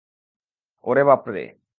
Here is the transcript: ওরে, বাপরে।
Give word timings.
ওরে, 0.83 1.03
বাপরে। 1.03 1.43